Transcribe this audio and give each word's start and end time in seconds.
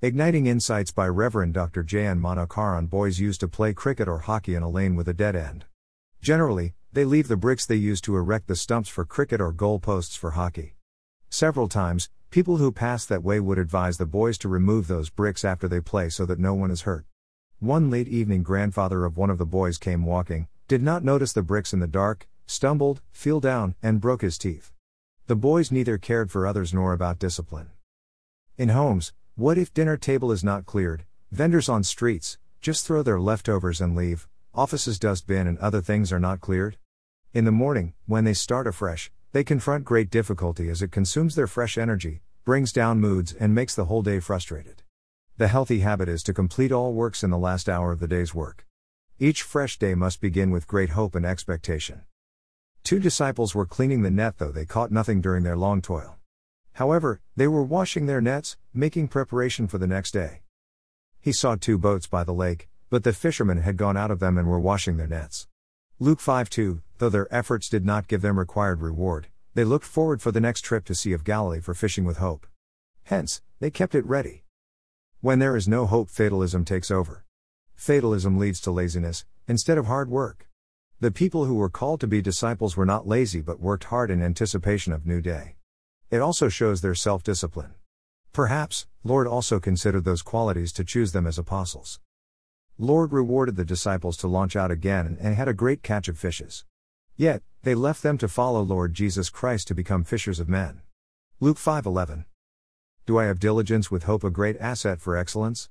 Igniting 0.00 0.46
Insights 0.46 0.92
by 0.92 1.08
Reverend 1.08 1.54
Dr. 1.54 1.82
J.N. 1.82 2.20
Manokaran 2.20 2.88
Boys 2.88 3.18
used 3.18 3.40
to 3.40 3.48
play 3.48 3.72
cricket 3.74 4.06
or 4.06 4.20
hockey 4.20 4.54
in 4.54 4.62
a 4.62 4.70
lane 4.70 4.94
with 4.94 5.08
a 5.08 5.12
dead 5.12 5.34
end. 5.34 5.64
Generally, 6.22 6.74
they 6.92 7.04
leave 7.04 7.26
the 7.26 7.36
bricks 7.36 7.66
they 7.66 7.74
use 7.74 8.00
to 8.02 8.14
erect 8.14 8.46
the 8.46 8.54
stumps 8.54 8.88
for 8.88 9.04
cricket 9.04 9.40
or 9.40 9.50
goal 9.50 9.80
posts 9.80 10.14
for 10.14 10.30
hockey. 10.30 10.76
Several 11.30 11.66
times, 11.66 12.10
people 12.30 12.58
who 12.58 12.70
pass 12.70 13.04
that 13.06 13.24
way 13.24 13.40
would 13.40 13.58
advise 13.58 13.98
the 13.98 14.06
boys 14.06 14.38
to 14.38 14.48
remove 14.48 14.86
those 14.86 15.10
bricks 15.10 15.44
after 15.44 15.66
they 15.66 15.80
play 15.80 16.08
so 16.10 16.24
that 16.26 16.38
no 16.38 16.54
one 16.54 16.70
is 16.70 16.82
hurt. 16.82 17.04
One 17.58 17.90
late 17.90 18.06
evening, 18.06 18.44
grandfather 18.44 19.04
of 19.04 19.16
one 19.16 19.30
of 19.30 19.38
the 19.38 19.44
boys 19.44 19.78
came 19.78 20.06
walking, 20.06 20.46
did 20.68 20.80
not 20.80 21.02
notice 21.02 21.32
the 21.32 21.42
bricks 21.42 21.72
in 21.72 21.80
the 21.80 21.88
dark, 21.88 22.28
stumbled, 22.46 23.00
fell 23.10 23.40
down, 23.40 23.74
and 23.82 24.00
broke 24.00 24.22
his 24.22 24.38
teeth. 24.38 24.70
The 25.26 25.34
boys 25.34 25.72
neither 25.72 25.98
cared 25.98 26.30
for 26.30 26.46
others 26.46 26.72
nor 26.72 26.92
about 26.92 27.18
discipline. 27.18 27.70
In 28.56 28.68
homes, 28.68 29.12
what 29.38 29.56
if 29.56 29.72
dinner 29.72 29.96
table 29.96 30.32
is 30.32 30.42
not 30.42 30.66
cleared? 30.66 31.04
Vendors 31.30 31.68
on 31.68 31.84
streets 31.84 32.38
just 32.60 32.84
throw 32.84 33.04
their 33.04 33.20
leftovers 33.20 33.80
and 33.80 33.94
leave. 33.94 34.26
Offices 34.52 34.98
dustbin 34.98 35.46
and 35.46 35.56
other 35.58 35.80
things 35.80 36.12
are 36.12 36.18
not 36.18 36.40
cleared. 36.40 36.76
In 37.32 37.44
the 37.44 37.52
morning, 37.52 37.94
when 38.06 38.24
they 38.24 38.34
start 38.34 38.66
afresh, 38.66 39.12
they 39.30 39.44
confront 39.44 39.84
great 39.84 40.10
difficulty 40.10 40.68
as 40.68 40.82
it 40.82 40.90
consumes 40.90 41.36
their 41.36 41.46
fresh 41.46 41.78
energy, 41.78 42.20
brings 42.44 42.72
down 42.72 42.98
moods, 42.98 43.32
and 43.32 43.54
makes 43.54 43.76
the 43.76 43.84
whole 43.84 44.02
day 44.02 44.18
frustrated. 44.18 44.82
The 45.36 45.46
healthy 45.46 45.80
habit 45.80 46.08
is 46.08 46.24
to 46.24 46.34
complete 46.34 46.72
all 46.72 46.92
works 46.92 47.22
in 47.22 47.30
the 47.30 47.38
last 47.38 47.68
hour 47.68 47.92
of 47.92 48.00
the 48.00 48.08
day's 48.08 48.34
work. 48.34 48.66
Each 49.20 49.42
fresh 49.42 49.78
day 49.78 49.94
must 49.94 50.20
begin 50.20 50.50
with 50.50 50.66
great 50.66 50.90
hope 50.90 51.14
and 51.14 51.24
expectation. 51.24 52.02
Two 52.82 52.98
disciples 52.98 53.54
were 53.54 53.66
cleaning 53.66 54.02
the 54.02 54.10
net, 54.10 54.38
though 54.38 54.50
they 54.50 54.64
caught 54.64 54.90
nothing 54.90 55.20
during 55.20 55.44
their 55.44 55.56
long 55.56 55.80
toil. 55.80 56.17
However, 56.78 57.20
they 57.34 57.48
were 57.48 57.64
washing 57.64 58.06
their 58.06 58.20
nets, 58.20 58.56
making 58.72 59.08
preparation 59.08 59.66
for 59.66 59.78
the 59.78 59.88
next 59.88 60.12
day. 60.12 60.42
He 61.20 61.32
saw 61.32 61.56
two 61.56 61.76
boats 61.76 62.06
by 62.06 62.22
the 62.22 62.32
lake, 62.32 62.68
but 62.88 63.02
the 63.02 63.12
fishermen 63.12 63.62
had 63.62 63.76
gone 63.76 63.96
out 63.96 64.12
of 64.12 64.20
them 64.20 64.38
and 64.38 64.46
were 64.46 64.60
washing 64.60 64.96
their 64.96 65.08
nets. 65.08 65.48
Luke 65.98 66.20
5 66.20 66.48
2 66.48 66.80
Though 66.98 67.08
their 67.08 67.34
efforts 67.34 67.68
did 67.68 67.84
not 67.84 68.06
give 68.06 68.22
them 68.22 68.38
required 68.38 68.80
reward, 68.80 69.26
they 69.54 69.64
looked 69.64 69.86
forward 69.86 70.22
for 70.22 70.30
the 70.30 70.40
next 70.40 70.60
trip 70.60 70.84
to 70.84 70.94
Sea 70.94 71.12
of 71.14 71.24
Galilee 71.24 71.58
for 71.58 71.74
fishing 71.74 72.04
with 72.04 72.18
hope. 72.18 72.46
Hence, 73.02 73.42
they 73.58 73.72
kept 73.72 73.96
it 73.96 74.06
ready. 74.06 74.44
When 75.20 75.40
there 75.40 75.56
is 75.56 75.66
no 75.66 75.84
hope, 75.84 76.10
fatalism 76.10 76.64
takes 76.64 76.92
over. 76.92 77.24
Fatalism 77.74 78.38
leads 78.38 78.60
to 78.60 78.70
laziness, 78.70 79.24
instead 79.48 79.78
of 79.78 79.86
hard 79.86 80.10
work. 80.10 80.48
The 81.00 81.10
people 81.10 81.46
who 81.46 81.56
were 81.56 81.70
called 81.70 81.98
to 82.02 82.06
be 82.06 82.22
disciples 82.22 82.76
were 82.76 82.86
not 82.86 83.08
lazy 83.08 83.40
but 83.40 83.58
worked 83.58 83.84
hard 83.90 84.12
in 84.12 84.22
anticipation 84.22 84.92
of 84.92 85.06
new 85.06 85.20
day. 85.20 85.56
It 86.10 86.20
also 86.20 86.48
shows 86.48 86.80
their 86.80 86.94
self 86.94 87.22
discipline. 87.22 87.74
Perhaps, 88.32 88.86
Lord 89.04 89.26
also 89.26 89.60
considered 89.60 90.04
those 90.04 90.22
qualities 90.22 90.72
to 90.74 90.84
choose 90.84 91.12
them 91.12 91.26
as 91.26 91.38
apostles. 91.38 92.00
Lord 92.78 93.12
rewarded 93.12 93.56
the 93.56 93.64
disciples 93.64 94.16
to 94.18 94.28
launch 94.28 94.54
out 94.54 94.70
again 94.70 95.18
and 95.20 95.34
had 95.34 95.48
a 95.48 95.52
great 95.54 95.82
catch 95.82 96.08
of 96.08 96.16
fishes. 96.16 96.64
Yet, 97.16 97.42
they 97.62 97.74
left 97.74 98.02
them 98.04 98.16
to 98.18 98.28
follow 98.28 98.62
Lord 98.62 98.94
Jesus 98.94 99.28
Christ 99.28 99.66
to 99.68 99.74
become 99.74 100.04
fishers 100.04 100.38
of 100.38 100.48
men. 100.48 100.82
Luke 101.40 101.58
5:11. 101.58 102.24
Do 103.04 103.18
I 103.18 103.24
have 103.24 103.40
diligence 103.40 103.90
with 103.90 104.04
hope 104.04 104.22
a 104.22 104.30
great 104.30 104.56
asset 104.60 105.00
for 105.00 105.16
excellence? 105.16 105.66